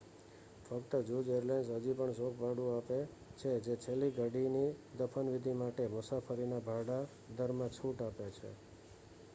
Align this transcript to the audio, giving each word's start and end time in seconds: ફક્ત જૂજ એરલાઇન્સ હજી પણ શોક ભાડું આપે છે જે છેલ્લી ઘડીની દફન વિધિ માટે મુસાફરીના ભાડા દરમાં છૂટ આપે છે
ફક્ત 0.65 0.99
જૂજ 1.07 1.27
એરલાઇન્સ 1.31 1.67
હજી 1.73 1.93
પણ 1.93 2.13
શોક 2.13 2.33
ભાડું 2.35 2.71
આપે 2.71 2.99
છે 3.37 3.51
જે 3.59 3.73
છેલ્લી 3.77 4.15
ઘડીની 4.15 4.71
દફન 4.97 5.31
વિધિ 5.31 5.53
માટે 5.53 5.83
મુસાફરીના 5.89 6.61
ભાડા 6.61 7.03
દરમાં 7.35 7.71
છૂટ 7.71 7.99
આપે 8.01 8.27
છે 8.31 8.51